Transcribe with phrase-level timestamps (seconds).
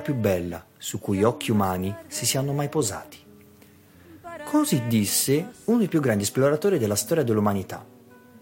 [0.00, 3.18] Terra più bella su cui occhi umani si siano mai posati.
[4.44, 7.84] Così disse uno dei più grandi esploratori della storia dell'umanità,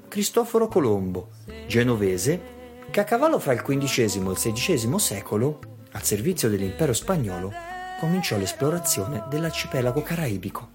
[0.07, 1.31] Cristoforo Colombo,
[1.67, 2.57] genovese,
[2.91, 5.59] che a cavallo fra il XV e il XVI secolo,
[5.93, 7.53] al servizio dell'impero spagnolo,
[8.01, 10.69] cominciò l'esplorazione dell'arcipelago caraibico,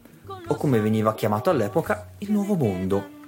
[0.47, 3.21] o come veniva chiamato all'epoca il Nuovo Mondo.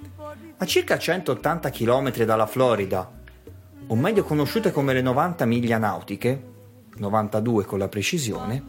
[0.58, 3.10] A circa 180 km dalla Florida,
[3.88, 6.54] o meglio conosciute come le 90 miglia nautiche,
[6.96, 8.62] 92 con la precisione,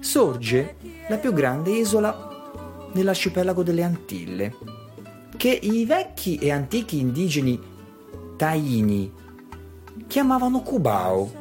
[0.00, 0.76] sorge
[1.08, 4.54] la più grande isola nell'arcipelago delle Antille,
[5.36, 7.60] che i vecchi e antichi indigeni
[8.36, 9.12] Taini
[10.06, 11.32] chiamavano Cubao,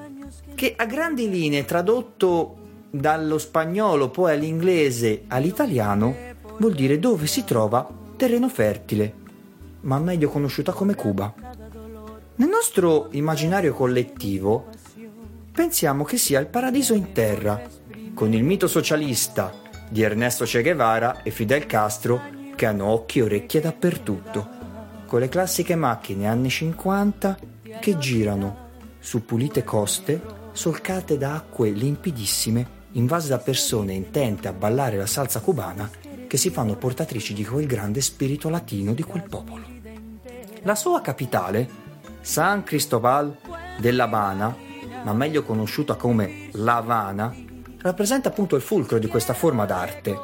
[0.55, 2.57] che a grandi linee tradotto
[2.89, 6.15] dallo spagnolo poi all'inglese all'italiano
[6.57, 9.13] vuol dire dove si trova terreno fertile,
[9.81, 11.33] ma meglio conosciuta come Cuba.
[12.35, 14.67] Nel nostro immaginario collettivo
[15.57, 17.59] pensiamo che sia il paradiso in terra,
[18.13, 19.51] con il mito socialista
[19.89, 22.21] di Ernesto Che Guevara e Fidel Castro
[22.55, 24.47] che hanno occhi e orecchie dappertutto,
[25.07, 27.39] con le classiche macchine anni 50
[27.79, 28.65] che girano
[28.99, 35.39] su pulite coste solcate da acque limpidissime invase da persone intente a ballare la salsa
[35.39, 35.89] cubana
[36.27, 39.65] che si fanno portatrici di quel grande spirito latino di quel popolo.
[40.61, 41.67] La sua capitale,
[42.21, 43.35] San Cristobal
[43.81, 44.66] Habana,
[45.03, 47.33] ma meglio conosciuta come La Habana,
[47.81, 50.17] rappresenta appunto il fulcro di questa forma d'arte.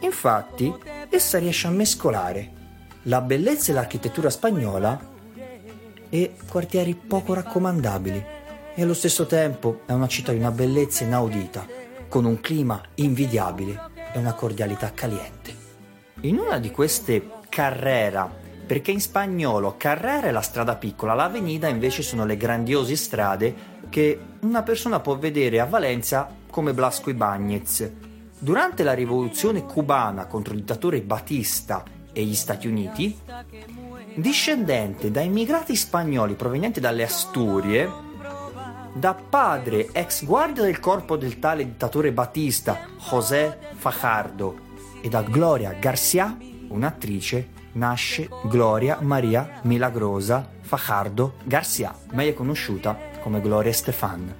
[0.00, 0.72] Infatti,
[1.08, 2.52] essa riesce a mescolare
[3.02, 5.14] la bellezza e l'architettura spagnola
[6.08, 8.24] e quartieri poco raccomandabili
[8.74, 11.66] e allo stesso tempo è una città di una bellezza inaudita
[12.08, 15.54] con un clima invidiabile e una cordialità caliente.
[16.20, 18.30] In una di queste carrera,
[18.66, 23.54] perché in spagnolo carrera è la strada piccola, la avenida invece sono le grandiose strade
[23.88, 27.90] che una persona può vedere a Valencia come Blasco Ibáñez.
[28.38, 31.82] Durante la rivoluzione cubana contro il dittatore Batista
[32.12, 33.18] e gli Stati Uniti,
[34.14, 38.04] discendente da immigrati spagnoli provenienti dalle Asturie,
[38.94, 42.78] da padre ex guardia del corpo del tale dittatore Batista,
[43.10, 44.58] José Fajardo,
[45.02, 46.36] e da Gloria Garcia,
[46.68, 54.32] un'attrice, nasce Gloria Maria Milagrosa Fajardo Garcia, meglio conosciuta come Gloria Stefan.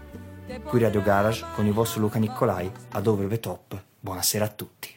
[0.63, 3.83] Qui Radio Garage con il vostro Luca Nicolai ad Over Top.
[3.99, 4.96] Buonasera a tutti.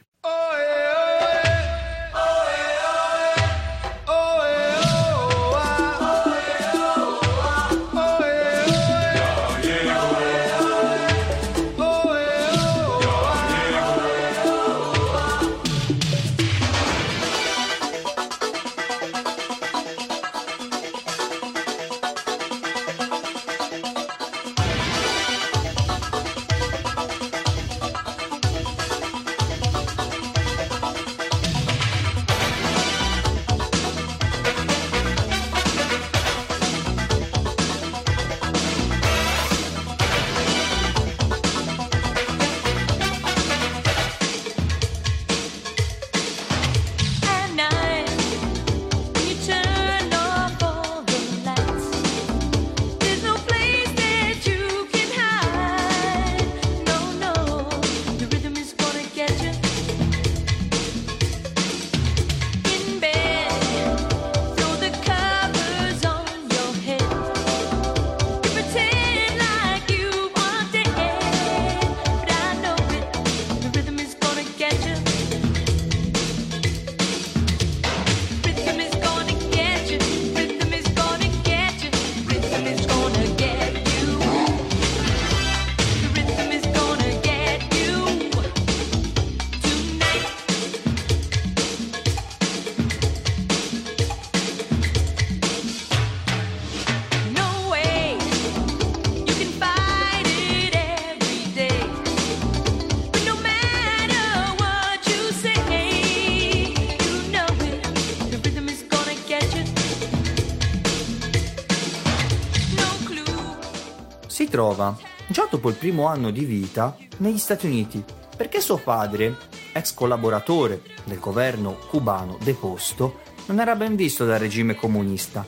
[114.49, 114.97] Ritrova,
[115.27, 118.03] già dopo il primo anno di vita, negli Stati Uniti,
[118.35, 119.37] perché suo padre,
[119.73, 125.45] ex collaboratore del governo cubano deposto, non era ben visto dal regime comunista,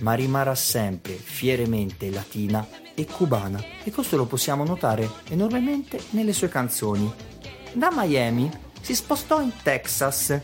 [0.00, 6.48] ma rimarrà sempre fieremente latina e cubana e questo lo possiamo notare enormemente nelle sue
[6.48, 7.10] canzoni.
[7.72, 8.50] Da Miami
[8.80, 10.40] si spostò in Texas,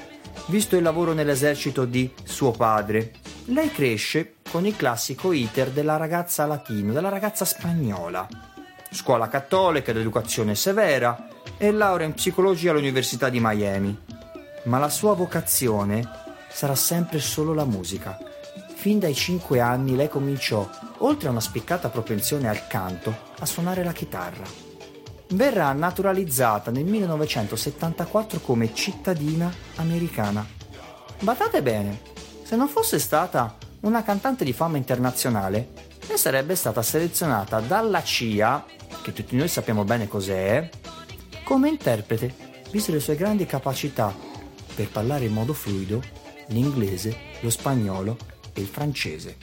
[0.46, 3.14] visto il lavoro nell'esercito di suo padre.
[3.46, 8.26] Lei cresce con il classico iter della ragazza latina, della ragazza spagnola.
[8.90, 11.28] Scuola cattolica ed educazione severa
[11.58, 13.96] e laurea in psicologia all'Università di Miami.
[14.64, 16.02] Ma la sua vocazione
[16.50, 18.18] sarà sempre solo la musica.
[18.74, 20.68] Fin dai 5 anni lei cominciò,
[20.98, 24.44] oltre a una spiccata propensione al canto, a suonare la chitarra.
[25.30, 30.46] Verrà naturalizzata nel 1974 come cittadina americana.
[31.20, 32.00] Badate bene,
[32.42, 35.68] se non fosse stata una cantante di fama internazionale,
[36.08, 38.64] ne sarebbe stata selezionata dalla CIA,
[39.02, 40.68] che tutti noi sappiamo bene cos'è,
[41.44, 42.34] come interprete,
[42.70, 44.14] viste le sue grandi capacità
[44.74, 46.02] per parlare in modo fluido
[46.48, 48.16] l'inglese, lo spagnolo
[48.52, 49.36] e il francese.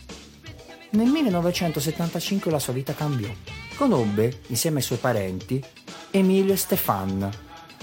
[0.91, 3.29] Nel 1975 la sua vita cambiò.
[3.75, 5.63] Conobbe, insieme ai suoi parenti,
[6.11, 7.29] Emilio Stefan,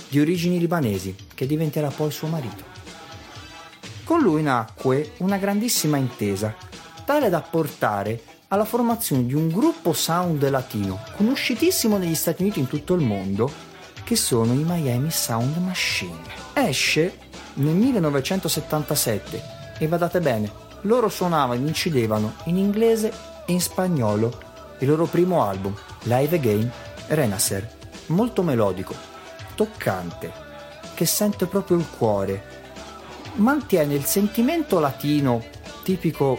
[0.09, 2.72] di origini libanesi, che diventerà poi suo marito.
[4.05, 6.55] Con lui nacque una grandissima intesa,
[7.05, 12.63] tale da portare alla formazione di un gruppo sound latino, conosciutissimo negli Stati Uniti e
[12.63, 13.51] in tutto il mondo,
[14.05, 16.19] che sono i Miami Sound Machine.
[16.53, 17.17] Esce
[17.55, 19.43] nel 1977
[19.79, 20.51] e badate bene,
[20.83, 23.13] loro suonavano e incidevano in inglese
[23.47, 24.51] e in spagnolo
[24.81, 26.71] il loro primo album, Live Again
[27.07, 27.69] Renacer,
[28.07, 28.95] molto melodico,
[29.55, 30.33] toccante,
[30.95, 32.52] che sente proprio il cuore,
[33.37, 35.43] mantiene il sentimento latino
[35.83, 36.39] tipico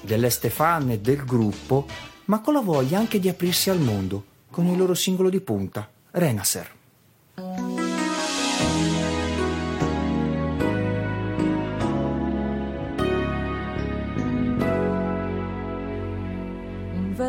[0.00, 1.86] dell'Estefan e del gruppo,
[2.26, 5.88] ma con la voglia anche di aprirsi al mondo, con il loro singolo di punta,
[6.12, 6.78] Renacer.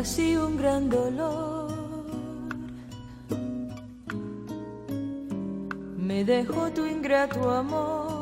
[0.02, 1.70] vacío, un gran dolor.
[5.96, 8.21] Me dejó tu ingrato amor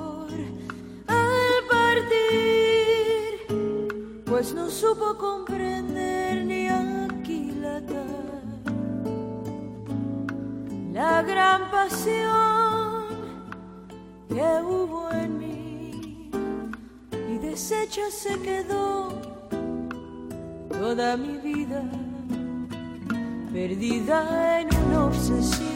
[4.41, 8.07] pues no supo comprender ni aquilatar
[10.95, 13.05] la gran pasión
[14.29, 16.31] que hubo en mí.
[17.13, 19.11] Y deshecha se quedó
[20.71, 21.83] toda mi vida
[23.53, 25.70] perdida en una obsesión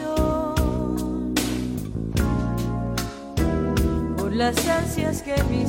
[4.35, 5.65] las ansias que mi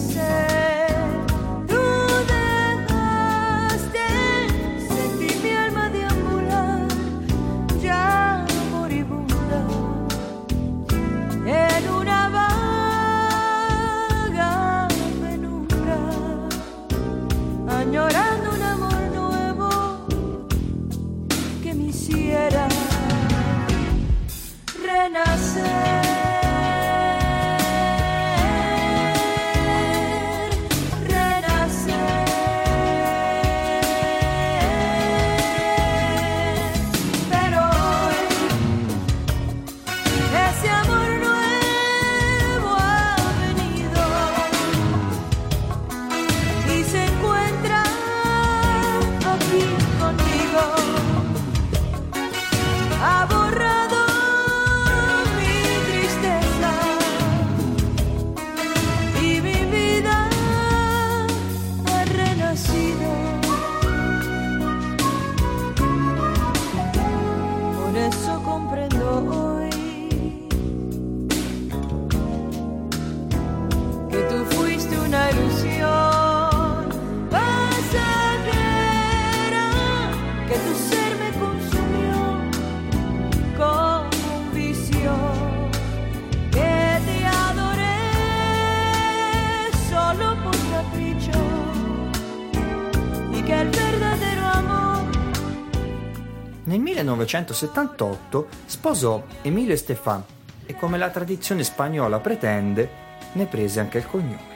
[97.06, 100.25] 1978 sposò Emilio Estefan
[100.67, 102.89] e come la tradizione spagnola pretende,
[103.32, 104.55] ne prese anche il cognome.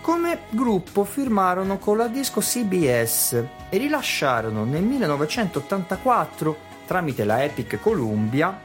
[0.00, 8.58] Come gruppo firmarono con la disco CBS e rilasciarono nel 1984, tramite la Epic Columbia,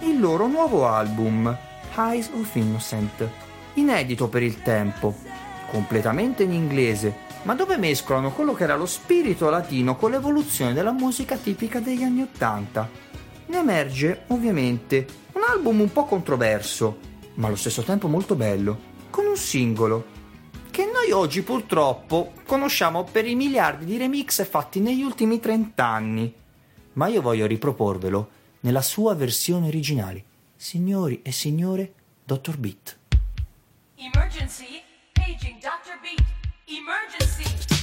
[0.00, 1.56] il loro nuovo album,
[1.96, 3.26] Eyes of Innocent,
[3.74, 5.14] inedito per il tempo,
[5.70, 10.92] completamente in inglese, ma dove mescolano quello che era lo spirito latino con l'evoluzione della
[10.92, 12.88] musica tipica degli anni Ottanta.
[13.46, 16.98] Ne emerge, ovviamente, un album un po' controverso,
[17.34, 20.22] ma allo stesso tempo molto bello, con un singolo,
[20.70, 26.34] che noi oggi purtroppo conosciamo per i miliardi di remix fatti negli ultimi 30 anni.
[26.94, 30.24] Ma io voglio riproporvelo nella sua versione originale.
[30.56, 31.92] Signori e signore,
[32.24, 32.56] Dr.
[32.56, 32.98] Beat.
[33.96, 34.82] Emergency,
[35.12, 36.00] paging Dr.
[36.00, 36.33] Beat.
[36.76, 37.73] Emergency.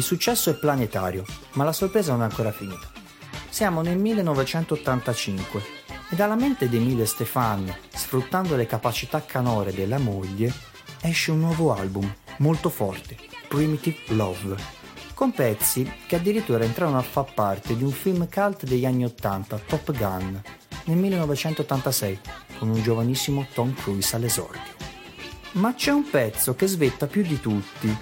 [0.00, 2.90] Il successo è planetario, ma la sorpresa non è ancora finita.
[3.50, 5.62] Siamo nel 1985
[6.08, 10.54] e dalla mente di Emile Stefan, sfruttando le capacità canore della moglie,
[11.02, 13.14] esce un nuovo album molto forte,
[13.46, 14.56] Primitive Love,
[15.12, 19.60] con pezzi che addirittura entrarono a far parte di un film cult degli anni 80,
[19.66, 20.42] Top Gun,
[20.84, 22.20] nel 1986,
[22.58, 24.78] con un giovanissimo Tom Cruise all'esordio.
[25.52, 27.94] Ma c'è un pezzo che svetta più di tutti,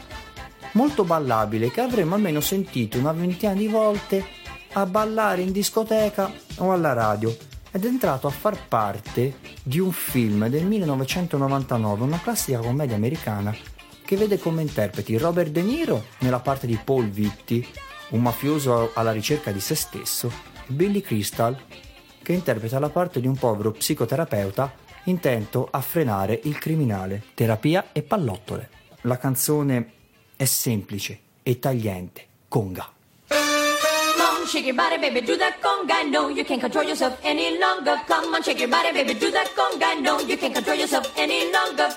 [0.73, 4.25] molto ballabile che avremmo almeno sentito una ventina di volte
[4.73, 7.35] a ballare in discoteca o alla radio
[7.71, 13.55] ed è entrato a far parte di un film del 1999, una classica commedia americana
[14.05, 17.67] che vede come interpreti Robert De Niro nella parte di Paul Vitti,
[18.11, 20.33] un mafioso alla ricerca di se stesso,
[20.67, 21.57] e Billy Crystal
[22.23, 24.73] che interpreta la parte di un povero psicoterapeuta
[25.05, 28.71] intento a frenare il criminale, terapia e pallottole.
[29.03, 29.93] La canzone
[30.39, 32.93] è semplice e tagliente, conga.
[33.27, 36.09] Come on, shake your body, baby, do that conga.
[36.09, 38.01] No, you can't control yourself any longer.
[38.07, 40.01] Come on, shake your body, baby, do that conga.
[40.01, 41.89] No, you can't control yourself any longer.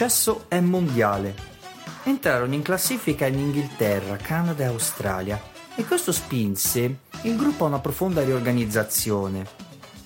[0.00, 1.34] Successo è mondiale.
[2.04, 5.38] Entrarono in classifica in Inghilterra, Canada e Australia
[5.74, 9.46] e questo spinse il gruppo a una profonda riorganizzazione.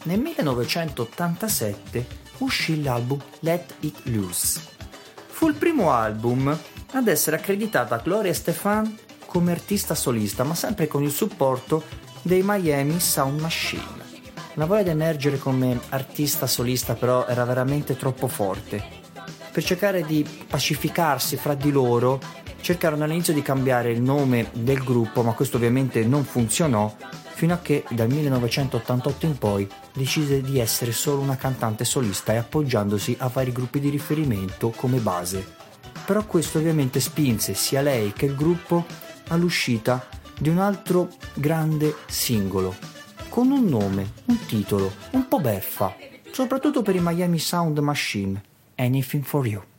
[0.02, 2.06] Nel 1987
[2.38, 4.60] uscì l'album Let It Loose.
[5.28, 6.58] Fu il primo album
[6.90, 11.84] ad essere accreditata a Gloria Stefan come artista solista, ma sempre con il supporto
[12.22, 14.02] dei Miami Sound Machine.
[14.54, 18.93] La voglia di emergere come artista solista però era veramente troppo forte.
[19.54, 22.20] Per cercare di pacificarsi fra di loro,
[22.60, 26.92] cercarono all'inizio di cambiare il nome del gruppo, ma questo ovviamente non funzionò,
[27.34, 32.38] fino a che dal 1988 in poi decise di essere solo una cantante solista e
[32.38, 35.46] appoggiandosi a vari gruppi di riferimento come base.
[36.04, 38.84] Però questo ovviamente spinse sia lei che il gruppo
[39.28, 40.04] all'uscita
[40.36, 42.74] di un altro grande singolo,
[43.28, 45.94] con un nome, un titolo, un po' beffa,
[46.32, 48.42] soprattutto per i Miami Sound Machine,
[48.78, 49.73] Anything for You.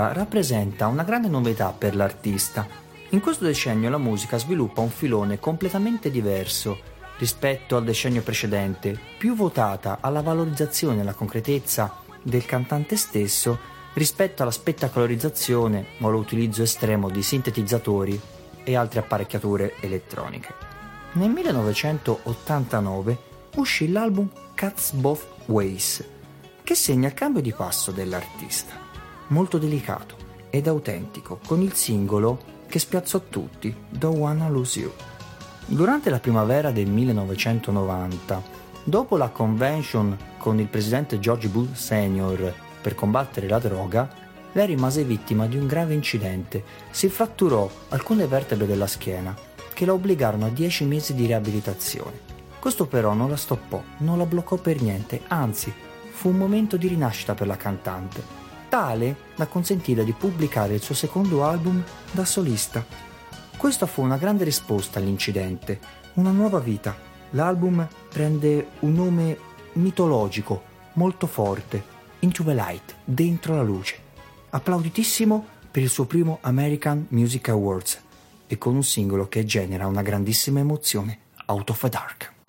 [0.00, 2.66] 90 rappresenta una grande novità per l'artista.
[3.10, 9.34] In questo decennio la musica sviluppa un filone completamente diverso rispetto al decennio precedente, più
[9.34, 13.58] votata alla valorizzazione e alla concretezza del cantante stesso
[13.92, 18.18] rispetto alla spettacolarizzazione o all'utilizzo estremo di sintetizzatori
[18.64, 20.54] e altre apparecchiature elettroniche.
[21.12, 23.18] Nel 1989
[23.56, 26.04] uscì l'album Cuts Both Ways,
[26.62, 28.89] che segna il cambio di passo dell'artista,
[29.30, 30.16] molto delicato
[30.50, 34.92] ed autentico, con il singolo che spiazzò tutti, Don't Wanna Lose You.
[35.66, 38.42] Durante la primavera del 1990,
[38.84, 42.54] dopo la convention con il presidente George Bush Sr.
[42.80, 44.08] per combattere la droga,
[44.52, 46.64] lei rimase vittima di un grave incidente.
[46.90, 49.34] Si fratturò alcune vertebre della schiena
[49.72, 52.28] che la obbligarono a 10 mesi di riabilitazione.
[52.58, 55.72] Questo però non la stoppò, non la bloccò per niente, anzi
[56.10, 58.39] fu un momento di rinascita per la cantante,
[58.70, 62.86] tale da consentirle di pubblicare il suo secondo album da solista.
[63.56, 65.78] Questa fu una grande risposta all'incidente,
[66.14, 66.96] una nuova vita.
[67.30, 69.36] L'album prende un nome
[69.74, 70.62] mitologico,
[70.94, 73.98] molto forte, Into the Light, dentro la luce.
[74.50, 78.00] Applauditissimo per il suo primo American Music Awards
[78.46, 82.39] e con un singolo che genera una grandissima emozione, Out of the Dark.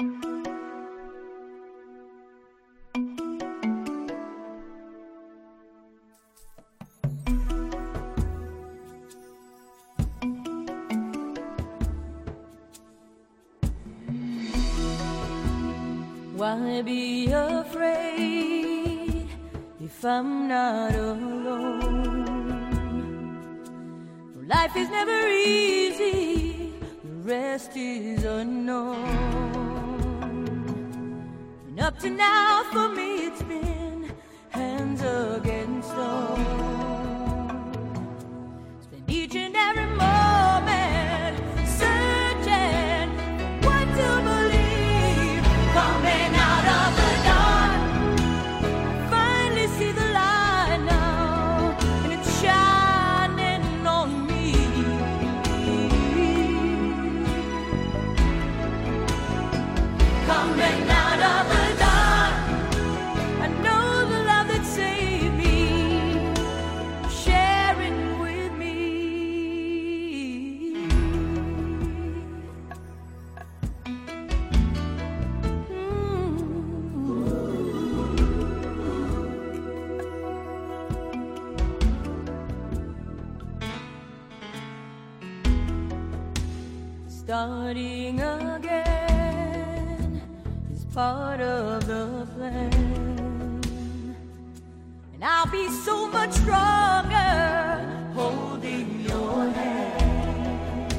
[95.13, 100.93] And I'll be so much stronger holding your hand.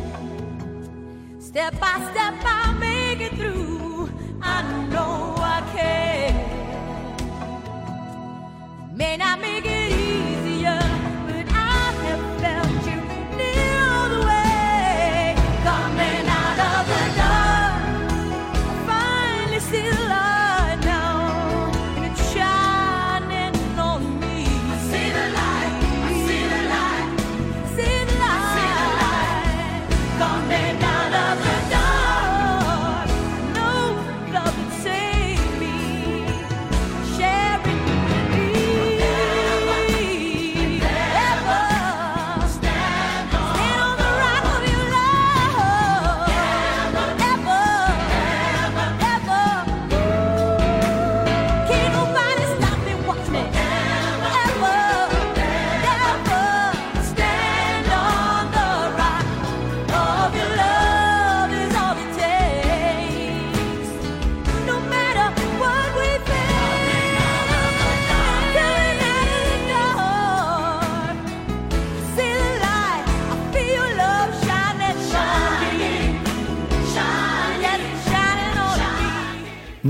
[1.43, 4.11] Step by step, I'll make it through.
[4.43, 6.35] I know I can.
[8.97, 9.82] May not make it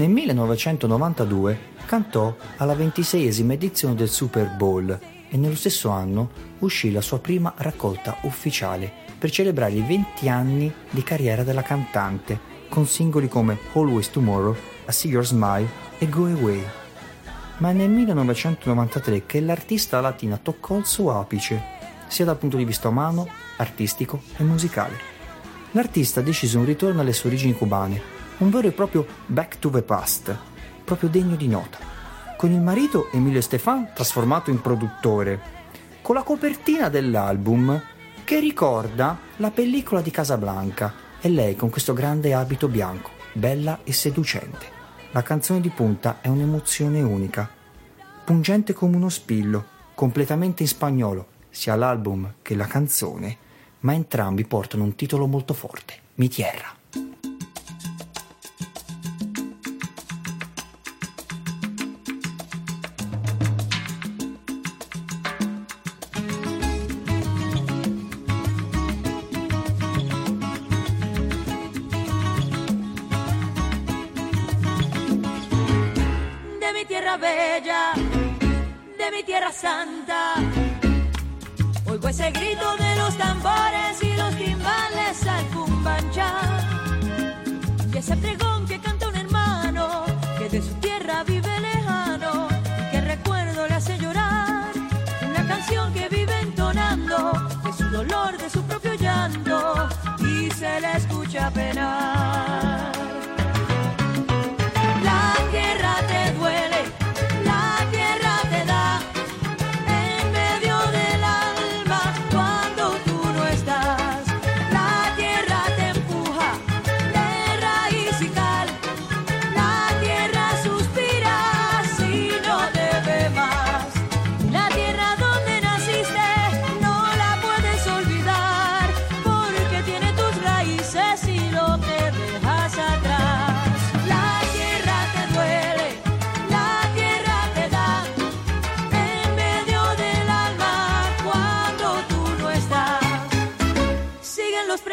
[0.02, 7.00] Nel 1992 cantò alla ventiseiesima edizione del Super Bowl e nello stesso anno uscì la
[7.00, 12.36] sua prima raccolta ufficiale per celebrare i 20 anni di carriera della cantante
[12.68, 14.56] con singoli come Always Tomorrow,
[14.88, 16.64] I See Your Smile e Go Away.
[17.58, 21.62] Ma è nel 1993 che l'artista latina toccò il suo apice,
[22.08, 24.98] sia dal punto di vista umano, artistico e musicale.
[25.70, 29.82] L'artista decise un ritorno alle sue origini cubane, un vero e proprio back to the
[29.82, 30.36] past,
[30.84, 31.78] proprio degno di nota,
[32.36, 35.40] con il marito Emilio Stefan trasformato in produttore,
[36.02, 37.80] con la copertina dell'album
[38.24, 43.92] che ricorda la pellicola di Casablanca e lei con questo grande abito bianco, bella e
[43.92, 44.80] seducente.
[45.12, 47.48] La canzone di punta è un'emozione unica,
[48.24, 49.64] pungente come uno spillo,
[49.94, 53.36] completamente in spagnolo, sia l'album che la canzone,
[53.80, 56.81] ma entrambi portano un titolo molto forte, Mi Tierra.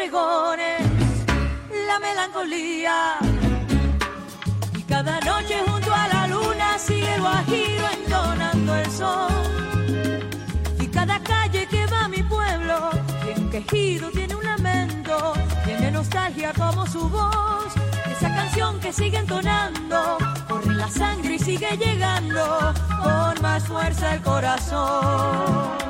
[0.00, 0.80] Pregones,
[1.86, 3.18] la melancolía.
[4.78, 9.32] Y cada noche junto a la luna sigue el guajiro entonando el sol.
[10.80, 12.90] Y cada calle que va a mi pueblo
[13.24, 15.34] tiene un quejido, tiene un lamento,
[15.66, 17.70] tiene nostalgia como su voz.
[18.10, 20.16] Esa canción que sigue entonando,
[20.48, 25.89] corre la sangre y sigue llegando con más fuerza el corazón.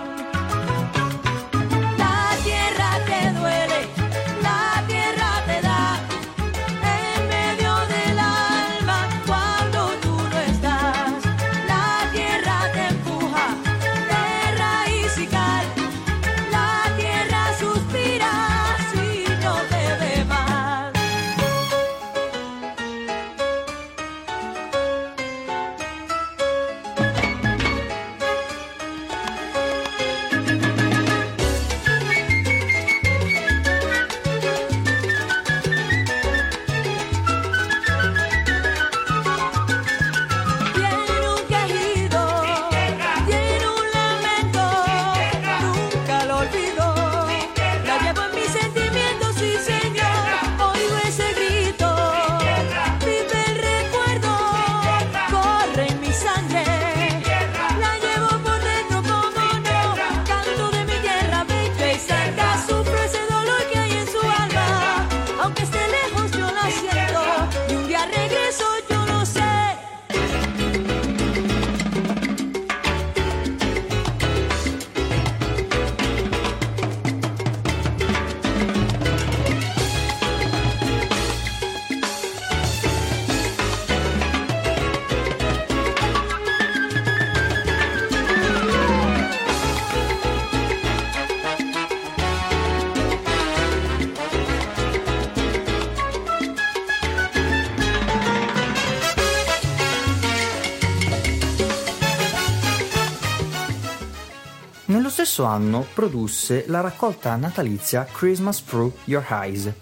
[105.30, 109.72] Stesso anno produsse la raccolta natalizia Christmas Through Your Eyes.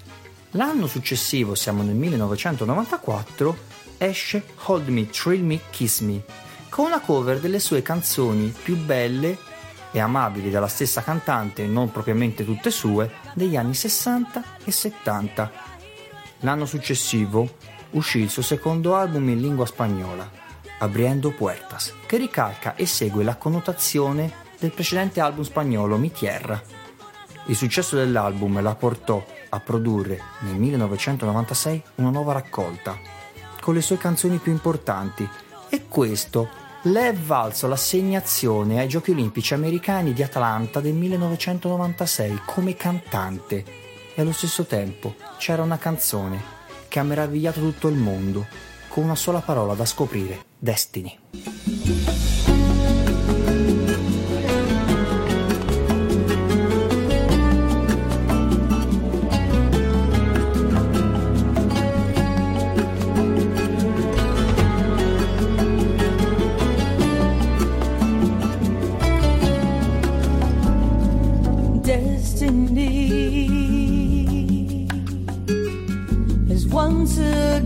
[0.51, 3.57] L'anno successivo, siamo nel 1994,
[3.97, 6.23] esce Hold Me, Thrill Me, Kiss Me,
[6.69, 9.39] con una cover delle sue canzoni più belle
[9.91, 15.51] e amabili dalla stessa cantante, non propriamente tutte sue, degli anni 60 e 70.
[16.41, 17.55] L'anno successivo
[17.93, 20.31] uscì il suo secondo album in lingua spagnola,
[20.81, 26.61] Abriendo Puertas, che ricalca e segue la connotazione del precedente album spagnolo Mi Tierra.
[27.47, 32.99] Il successo dell'album la portò a produrre nel 1996 una nuova raccolta
[33.61, 35.29] con le sue canzoni più importanti
[35.69, 36.49] e questo
[36.83, 43.65] le è valso l'assegnazione ai Giochi Olimpici americani di Atlanta del 1996 come cantante
[44.15, 46.57] e allo stesso tempo c'era una canzone
[46.89, 48.47] che ha meravigliato tutto il mondo
[48.89, 52.08] con una sola parola da scoprire, Destiny.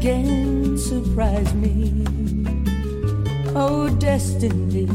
[0.03, 2.05] Again surprise me.
[3.55, 4.87] Oh, destiny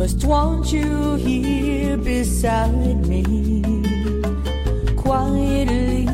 [0.00, 3.62] must want you here beside me
[4.96, 6.06] quietly,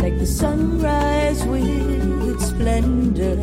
[0.00, 3.36] like the sunrise with its splendor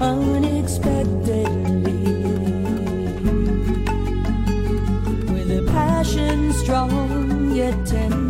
[0.00, 1.92] unexpectedly.
[5.34, 7.09] With a passion strong
[7.70, 8.29] pretend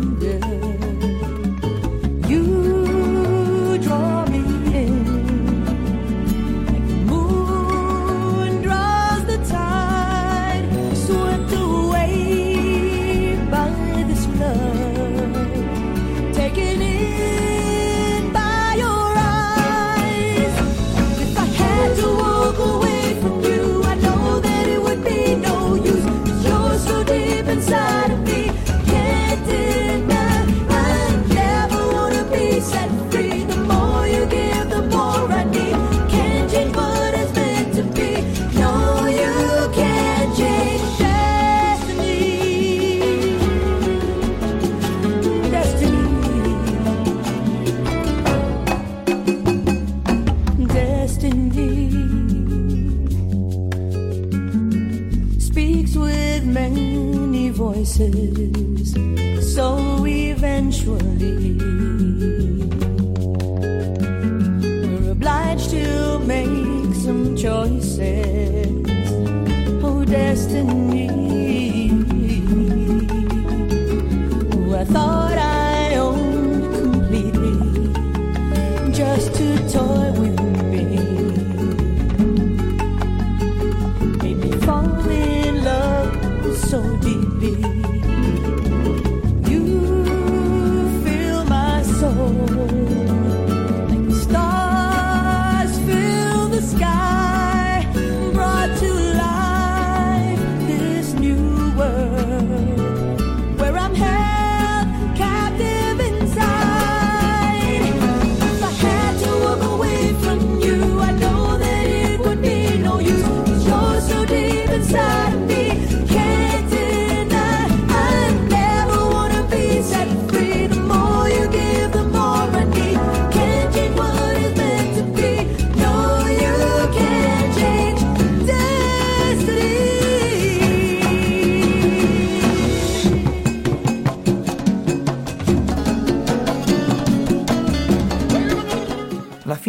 [86.71, 87.90] so deeply.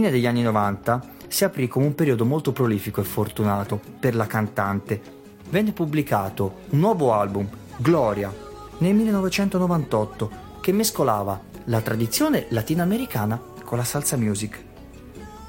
[0.03, 4.27] Fine degli anni 90 si aprì come un periodo molto prolifico e fortunato per la
[4.27, 5.01] cantante.
[5.49, 8.35] Venne pubblicato un nuovo album, Gloria,
[8.79, 10.31] nel 1998,
[10.61, 14.65] che mescolava la tradizione latinoamericana con la salsa music.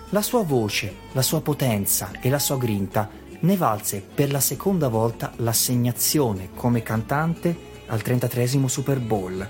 [0.10, 4.88] La sua voce, la sua potenza e la sua grinta ne valse per la seconda
[4.88, 9.48] volta l'assegnazione come cantante al 33 Super Bowl.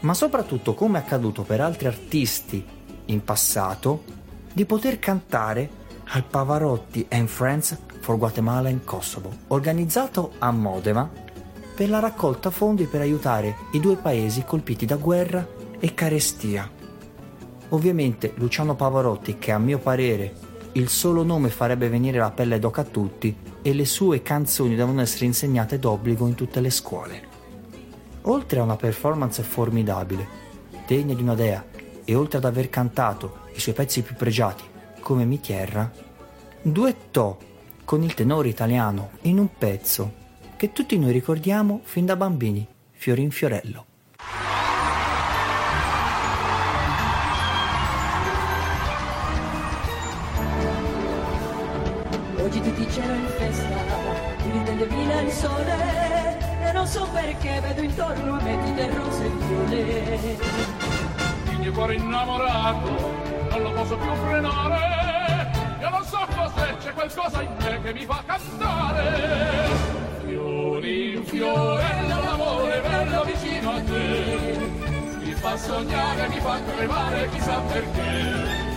[0.00, 2.64] Ma soprattutto, come accaduto per altri artisti
[3.06, 4.18] in passato,
[4.52, 5.68] di poter cantare
[6.12, 11.08] al Pavarotti and Friends for Guatemala in Kosovo, organizzato a Modena
[11.74, 15.46] per la raccolta fondi per aiutare i due paesi colpiti da guerra
[15.78, 16.68] e carestia.
[17.70, 22.82] Ovviamente Luciano Pavarotti, che a mio parere il solo nome farebbe venire la pelle d'oca
[22.82, 27.28] a tutti, e le sue canzoni devono essere insegnate d'obbligo in tutte le scuole.
[28.22, 30.26] Oltre a una performance formidabile,
[30.86, 31.64] degna di una dea,
[32.10, 34.64] e oltre ad aver cantato i suoi pezzi più pregiati,
[34.98, 35.88] come Mi Tierra,
[36.60, 37.38] duettò
[37.84, 40.14] con il tenore italiano in un pezzo
[40.56, 43.89] che tutti noi ricordiamo fin da bambini, Fiorin Fiorello.
[67.12, 69.68] Qualcosa in me che mi fa cantare.
[70.24, 74.58] Fiori in fiorello l'amore bello vicino a te.
[75.22, 78.68] Mi fa sognare mi fa tremare chissà perché.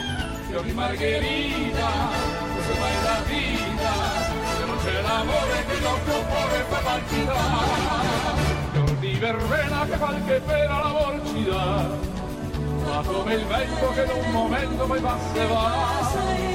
[0.48, 1.90] Fiori margherita
[2.54, 3.94] questo mai la vita.
[4.58, 10.42] Se non c'è l'amore che il nostro cuore fa palpitare fior di verbena che qualche
[10.46, 12.12] pena l'amor ci dà.
[12.86, 16.53] Ma come il vento che in un momento poi passa e va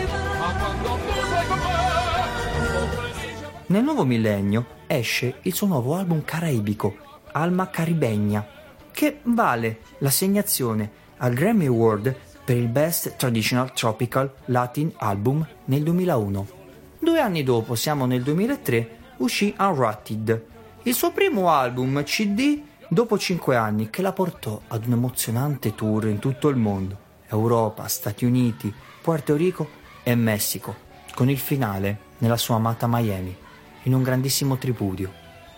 [3.66, 6.96] Nel nuovo millennio esce il suo nuovo album caraibico,
[7.32, 8.46] Alma Caribegna,
[8.90, 12.14] che vale l'assegnazione al Grammy Award
[12.44, 16.48] per il Best Traditional Tropical Latin Album nel 2001.
[16.98, 20.44] Due anni dopo, siamo nel 2003, uscì Unrotted,
[20.84, 26.06] il suo primo album CD dopo cinque anni che la portò ad un emozionante tour
[26.06, 26.96] in tutto il mondo,
[27.28, 28.72] Europa, Stati Uniti,
[29.02, 29.68] Puerto Rico
[30.09, 30.74] e Messico,
[31.14, 33.36] con il finale nella sua amata Miami,
[33.82, 35.12] in un grandissimo tripudio,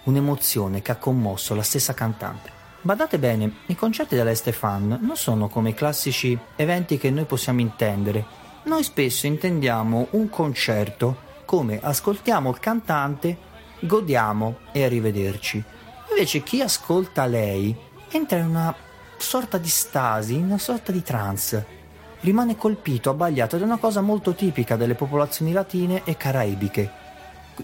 [0.04, 2.50] un'emozione che ha commosso la stessa cantante.
[2.80, 8.24] Badate bene, i concerti dell'Estefan non sono come i classici eventi che noi possiamo intendere.
[8.64, 13.36] Noi spesso intendiamo un concerto come ascoltiamo il cantante,
[13.78, 15.62] godiamo e arrivederci.
[16.10, 17.72] Invece chi ascolta lei
[18.10, 18.74] entra in una
[19.16, 21.78] sorta di stasi, in una sorta di trance.
[22.22, 26.90] Rimane colpito, abbagliato è una cosa molto tipica delle popolazioni latine e caraibiche.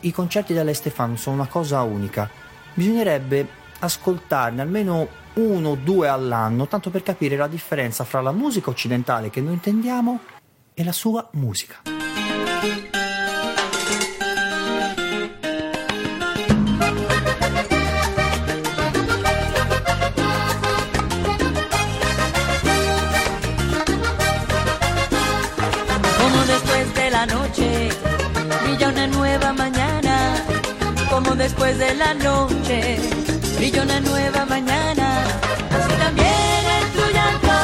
[0.00, 2.28] I concerti dell'Estefan sono una cosa unica.
[2.72, 3.46] Bisognerebbe
[3.80, 9.28] ascoltarne almeno uno o due all'anno, tanto per capire la differenza fra la musica occidentale
[9.28, 10.20] che noi intendiamo
[10.72, 11.95] e la sua musica.
[28.86, 30.34] Brilla una nueva mañana,
[31.10, 32.98] como después de la noche
[33.56, 35.24] brilla una nueva mañana.
[35.70, 37.56] Así también en tu llanto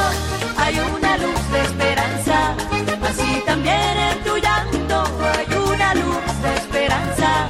[0.57, 2.55] hay una luz de esperanza.
[3.09, 5.05] Así también en tu llanto
[5.35, 7.49] hay una luz de esperanza.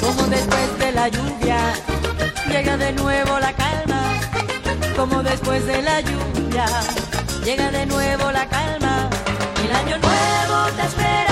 [0.00, 1.58] Como después de la lluvia
[2.50, 4.02] llega de nuevo la calma.
[4.96, 6.66] Como después de la lluvia
[7.44, 9.08] llega de nuevo la calma.
[9.64, 11.27] El año nuevo te espera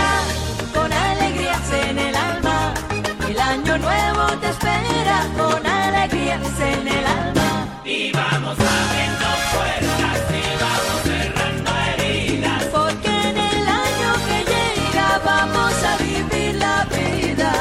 [3.76, 7.68] año nuevo te espera con alegrías en el alma.
[12.72, 17.52] Porque en el año que llega vamos a vivir la vida.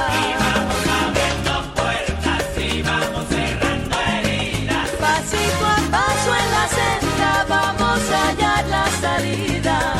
[4.99, 9.93] Pasito a paso en la senda vamos a hallar la salida.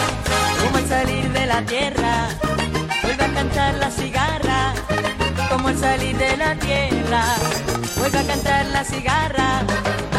[0.61, 2.29] Como al salir de la tierra,
[3.03, 4.14] vuelve a cantar la cigarra.
[5.55, 7.23] Como al salir de la tierra,
[7.97, 9.61] vuelve a cantar la cigarra.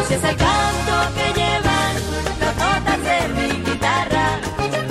[0.01, 1.95] Así es el canto que llevan
[2.41, 4.28] las notas de mi guitarra.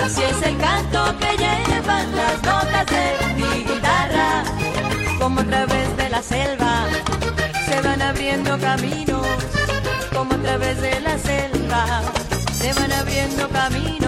[0.04, 4.44] Así es el canto que llevan las notas de mi guitarra.
[5.18, 6.84] Como a través de la selva
[7.68, 9.26] se van abriendo caminos.
[10.14, 12.02] Como a través de la selva
[12.52, 14.05] se van abriendo caminos.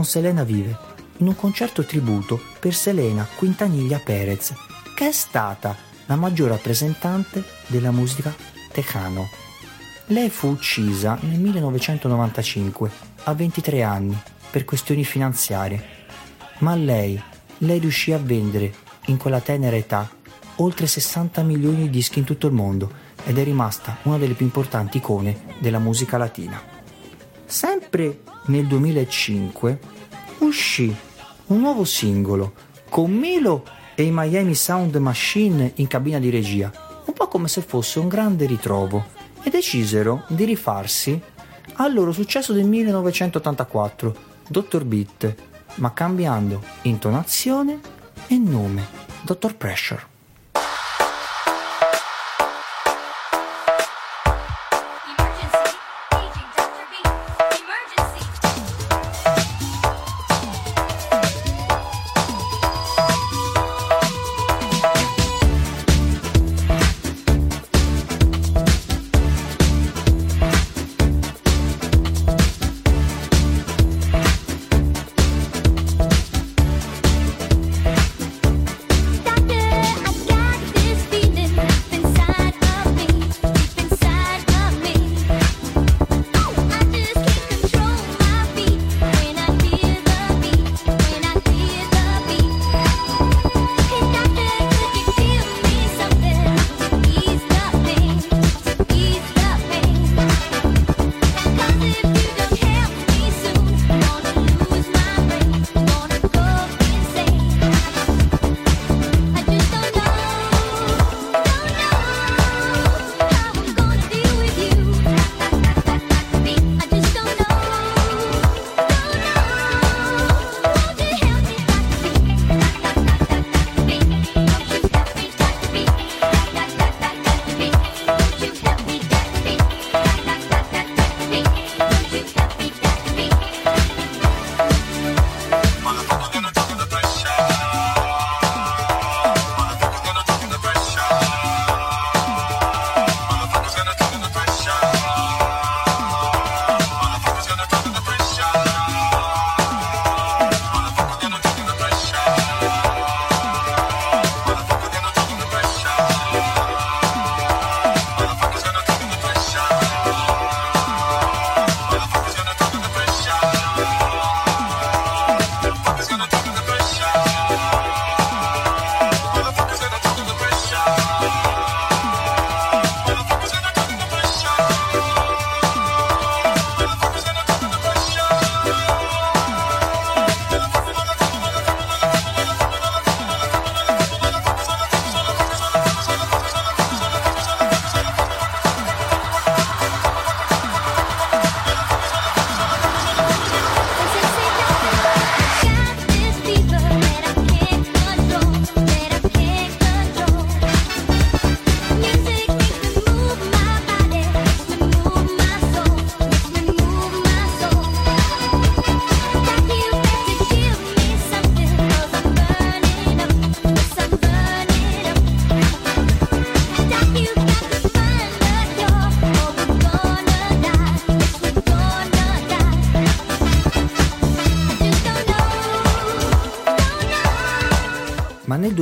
[0.00, 0.78] Con Selena Vive
[1.18, 4.54] in un concerto tributo per Selena Quintanilla Perez,
[4.94, 5.76] che è stata
[6.06, 8.34] la maggior rappresentante della musica
[8.72, 9.28] tejano.
[10.06, 12.90] Lei fu uccisa nel 1995,
[13.24, 14.18] a 23 anni,
[14.50, 15.84] per questioni finanziarie,
[16.60, 17.22] ma lei,
[17.58, 18.72] lei riuscì a vendere
[19.08, 20.08] in quella tenera età
[20.56, 22.90] oltre 60 milioni di dischi in tutto il mondo
[23.26, 26.58] ed è rimasta una delle più importanti icone della musica latina.
[27.44, 28.20] Sempre
[28.50, 29.78] nel 2005
[30.38, 30.94] uscì
[31.46, 32.52] un nuovo singolo
[32.88, 36.72] con Milo e i Miami Sound Machine in cabina di regia,
[37.04, 41.18] un po' come se fosse un grande ritrovo, e decisero di rifarsi
[41.74, 44.14] al loro successo del 1984,
[44.48, 44.84] Dr.
[44.84, 45.34] Beat,
[45.76, 47.80] ma cambiando intonazione
[48.26, 48.86] e nome,
[49.22, 49.54] Dr.
[49.56, 50.09] Pressure.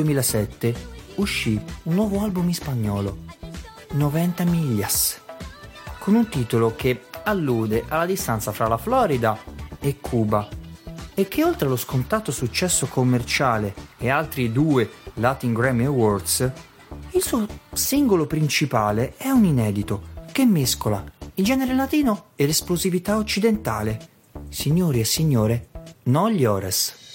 [0.08, 0.74] 2007
[1.16, 3.18] uscì un nuovo album in spagnolo,
[3.92, 5.20] 90 Millas,
[5.98, 9.38] con un titolo che allude alla distanza fra la Florida
[9.80, 10.48] e Cuba
[11.12, 16.50] e che oltre allo scontato successo commerciale e altri due Latin Grammy Awards,
[17.10, 21.04] il suo singolo principale è un inedito che mescola
[21.34, 24.08] il genere latino e l'esplosività occidentale.
[24.48, 25.68] Signori e signore,
[26.04, 27.07] non gli ores.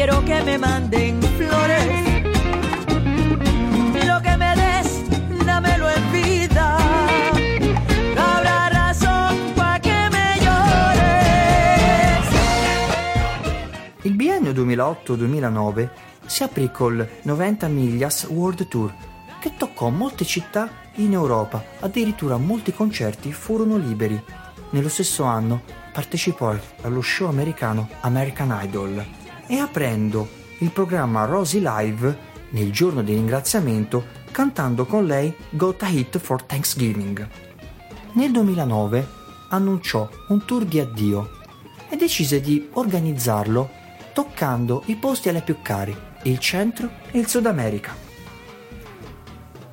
[0.00, 1.84] Quiero que me manden flores.
[4.06, 4.88] Lo que me des,
[5.44, 6.78] dámelo en vida.
[8.14, 12.28] No habrá razón para que me llores.
[14.04, 15.90] Il biennio 2008-2009
[16.24, 18.94] si aprì col 90 Millas World Tour,
[19.38, 24.18] che toccò molte città in Europa, addirittura molti concerti furono liberi.
[24.70, 25.60] Nello stesso anno
[25.92, 29.18] partecipò allo show americano American Idol
[29.50, 30.28] e aprendo
[30.58, 36.44] il programma Rosie Live nel giorno di ringraziamento cantando con lei Got a Hit for
[36.44, 37.28] Thanksgiving.
[38.12, 39.06] Nel 2009
[39.48, 41.30] annunciò un tour di addio
[41.88, 43.68] e decise di organizzarlo
[44.12, 47.92] toccando i posti alle più cari, il centro e il Sud America.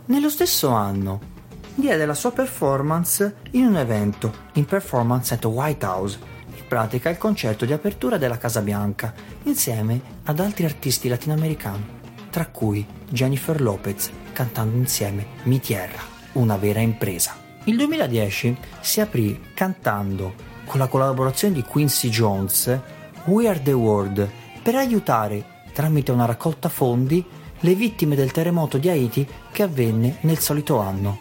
[0.06, 1.36] Nello stesso anno
[1.76, 6.20] diede la sua performance in un evento, in Performance at White House,
[6.68, 9.14] pratica il concerto di apertura della Casa Bianca,
[9.44, 11.86] insieme ad altri artisti latinoamericani,
[12.30, 16.02] tra cui Jennifer Lopez, cantando insieme Mi Tierra,
[16.34, 17.36] una vera impresa.
[17.64, 20.34] Il 2010 si aprì cantando,
[20.66, 22.80] con la collaborazione di Quincy Jones,
[23.26, 24.30] We Are the World,
[24.62, 25.44] per aiutare,
[25.74, 27.26] tramite una raccolta fondi,
[27.62, 31.18] le vittime del terremoto di Haiti che avvenne nel solito anno.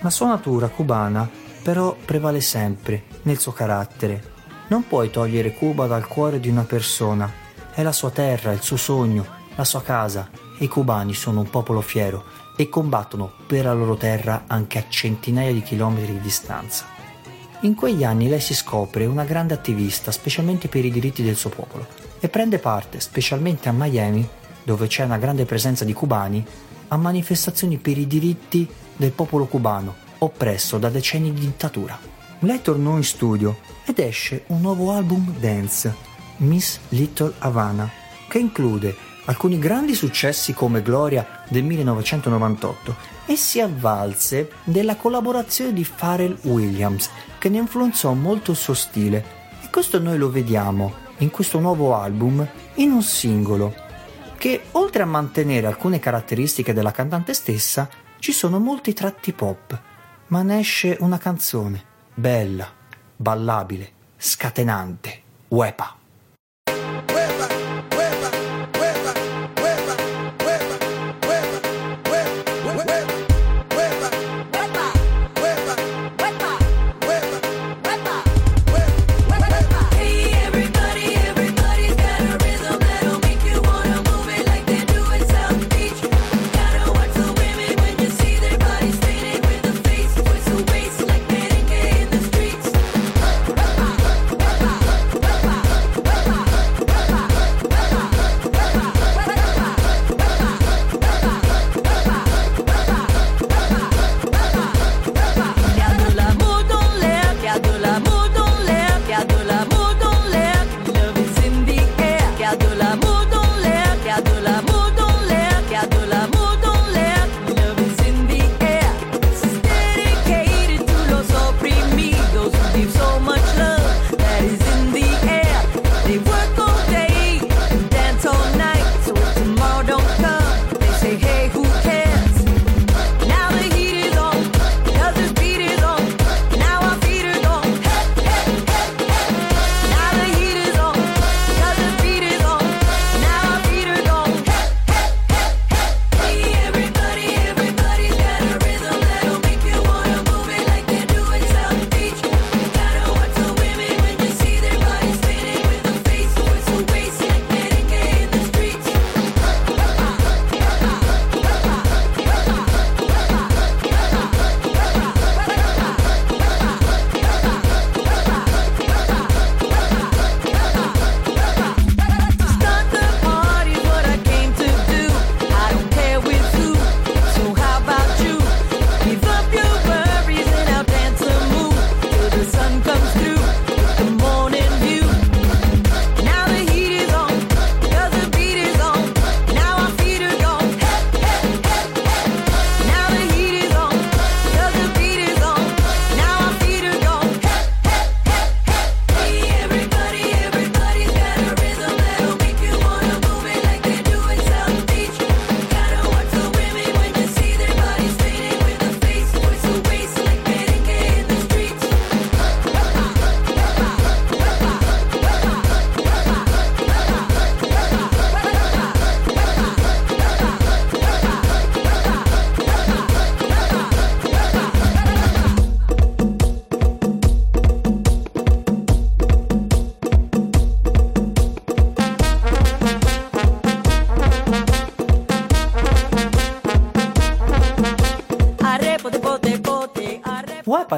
[0.00, 1.28] La sua natura cubana
[1.62, 4.34] però prevale sempre nel suo carattere.
[4.68, 7.32] Non puoi togliere Cuba dal cuore di una persona.
[7.72, 10.28] È la sua terra, il suo sogno, la sua casa.
[10.58, 12.24] I cubani sono un popolo fiero
[12.56, 16.84] e combattono per la loro terra anche a centinaia di chilometri di distanza.
[17.60, 21.50] In quegli anni lei si scopre una grande attivista, specialmente per i diritti del suo
[21.50, 21.86] popolo,
[22.18, 24.28] e prende parte, specialmente a Miami,
[24.64, 26.44] dove c'è una grande presenza di cubani,
[26.88, 32.15] a manifestazioni per i diritti del popolo cubano, oppresso da decenni di dittatura.
[32.40, 35.94] Lei tornò in studio ed esce un nuovo album dance,
[36.38, 37.90] Miss Little Havana,
[38.28, 45.86] che include alcuni grandi successi come Gloria del 1998 e si avvalse della collaborazione di
[45.96, 47.08] Pharrell Williams,
[47.38, 49.24] che ne influenzò molto il suo stile.
[49.62, 53.74] E questo noi lo vediamo in questo nuovo album in un singolo,
[54.36, 59.80] che oltre a mantenere alcune caratteristiche della cantante stessa, ci sono molti tratti pop,
[60.26, 62.66] ma ne esce una canzone bella,
[63.16, 65.94] ballabile, scatenante, uepa.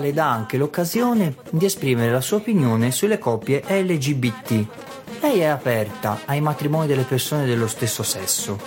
[0.08, 4.66] Le dà anche l'occasione di esprimere la sua opinione sulle coppie LGBT.
[5.20, 8.58] Lei è aperta ai matrimoni delle persone dello stesso sesso.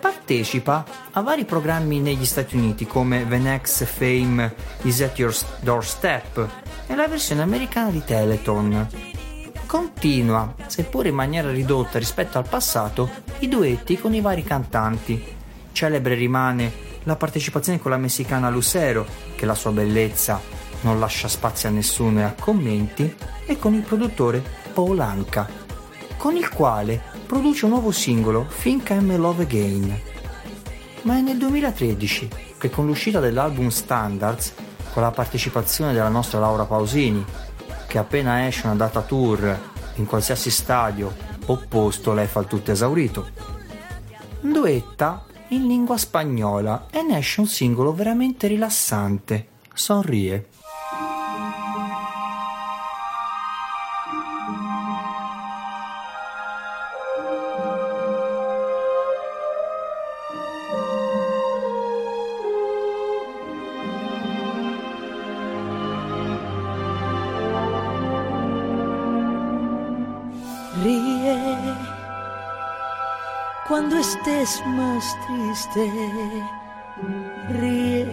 [0.00, 6.48] Partecipa a vari programmi negli Stati Uniti come The Next Fame is at Your Doorstep
[6.86, 8.88] e la versione americana di Teleton.
[9.66, 13.10] Continua, seppur in maniera ridotta rispetto al passato,
[13.40, 15.20] i duetti con i vari cantanti.
[15.72, 21.68] Celebre rimane la partecipazione con la messicana Lucero, che la sua bellezza non lascia spazio
[21.68, 23.14] a nessuno e a commenti,
[23.46, 25.48] e con il produttore Paul Anka,
[26.16, 30.00] con il quale produce un nuovo singolo, Think I'm Love Again.
[31.02, 32.28] Ma è nel 2013
[32.58, 34.52] che con l'uscita dell'album Standards,
[34.92, 37.24] con la partecipazione della nostra Laura Pausini,
[37.86, 39.58] che appena esce una data tour
[39.94, 41.12] in qualsiasi stadio
[41.46, 43.28] o posto lei fa il tutto esaurito,
[44.40, 50.49] duetta in lingua spagnola e ne esce un singolo veramente rilassante, Sonríe.
[74.20, 75.90] Estés más triste.
[77.48, 78.06] Ríe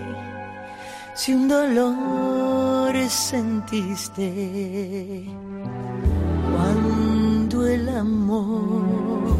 [1.13, 5.25] si un dolor sentiste.
[6.53, 9.35] Cuando el amor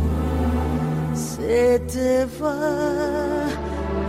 [1.13, 3.45] se te va,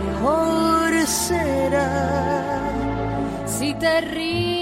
[0.05, 2.61] mejor será
[3.45, 4.58] Si te ríes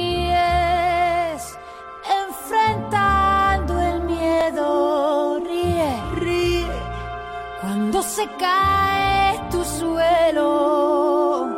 [8.08, 11.50] se cae tu suelo,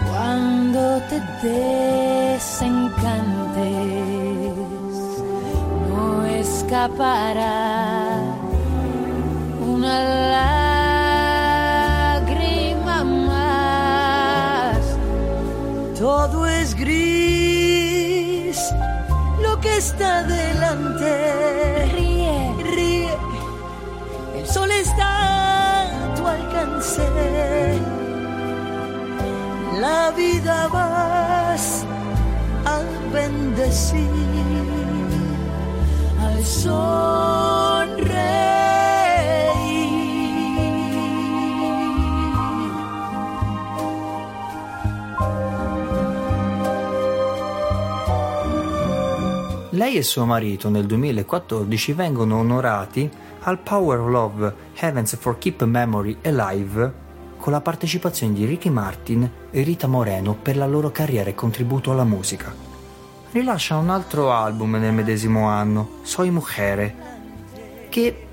[0.07, 4.02] Cuando te desencantes, no
[6.73, 8.19] escapará
[9.61, 9.95] una
[12.33, 14.81] lágrima más.
[15.99, 18.57] todo es gris,
[19.43, 23.15] lo que está delante, Ríe, ríe,
[24.35, 27.07] el sol está a tu alcance,
[29.79, 31.85] la vida vas
[32.65, 32.81] a
[33.13, 34.32] bendecir.
[49.75, 53.09] Lei e suo marito nel 2014 vengono onorati
[53.41, 56.93] al Power Love Heavens for Keep Memory Alive
[57.37, 61.91] con la partecipazione di Ricky Martin e Rita Moreno per la loro carriera e contributo
[61.91, 62.62] alla musica.
[63.33, 66.93] Rilasciano un altro album nel medesimo anno, Soy Mujer,
[67.89, 68.27] che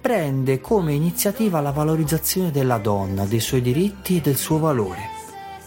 [0.00, 5.08] prende come iniziativa la valorizzazione della donna, dei suoi diritti e del suo valore.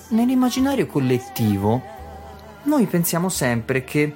[0.10, 1.82] Nell'immaginario collettivo,
[2.64, 4.14] noi pensiamo sempre che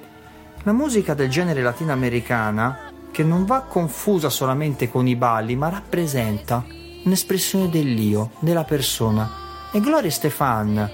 [0.64, 6.62] la musica del genere latinoamericana, che non va confusa solamente con i balli, ma rappresenta
[7.04, 9.30] un'espressione dell'io, della persona.
[9.72, 10.90] E Gloria Stefan,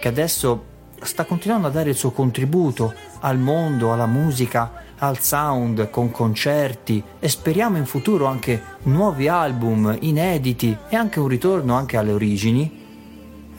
[0.00, 5.90] che adesso sta continuando a dare il suo contributo al mondo, alla musica, al sound,
[5.90, 11.96] con concerti e speriamo in futuro anche nuovi album inediti e anche un ritorno anche
[11.96, 12.84] alle origini,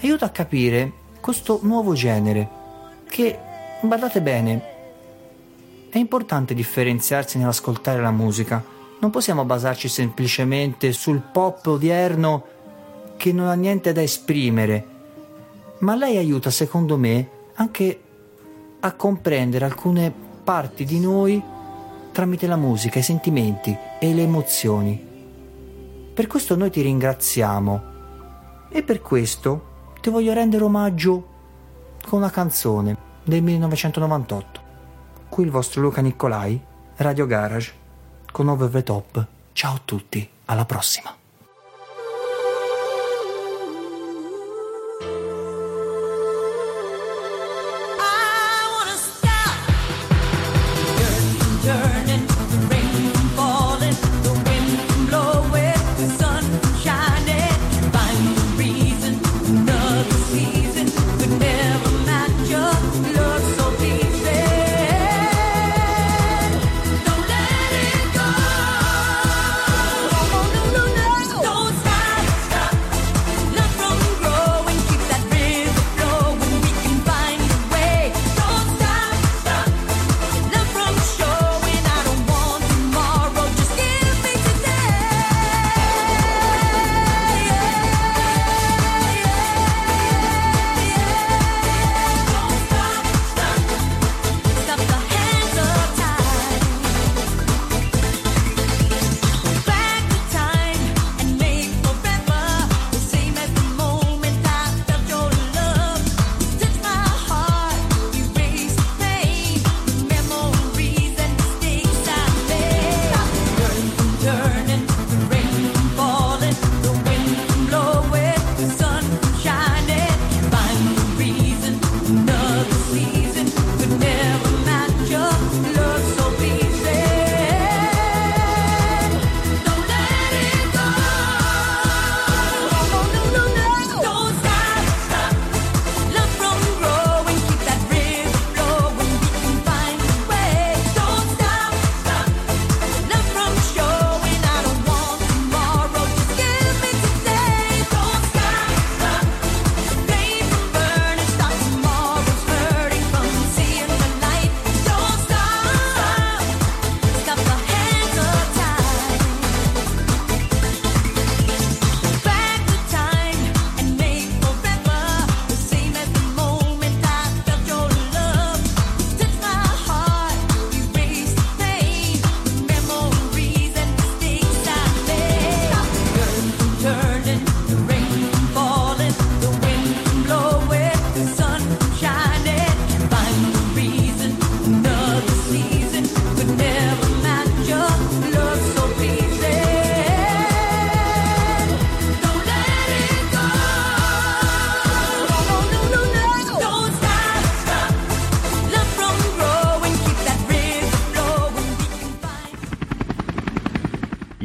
[0.01, 2.49] aiuta a capire questo nuovo genere
[3.07, 3.37] che,
[3.81, 4.61] badate bene,
[5.89, 8.63] è importante differenziarsi nell'ascoltare la musica.
[8.99, 12.45] Non possiamo basarci semplicemente sul pop odierno
[13.15, 14.85] che non ha niente da esprimere,
[15.79, 18.01] ma lei aiuta, secondo me, anche
[18.79, 20.13] a comprendere alcune
[20.43, 21.41] parti di noi
[22.11, 25.05] tramite la musica, i sentimenti e le emozioni.
[26.13, 27.81] Per questo noi ti ringraziamo
[28.69, 31.35] e per questo ti voglio rendere omaggio
[32.07, 34.61] con una canzone del 1998.
[35.29, 36.59] Qui il vostro Luca Nicolai,
[36.95, 37.73] Radio Garage,
[38.31, 39.27] con Over the Top.
[39.53, 41.16] Ciao a tutti, alla prossima.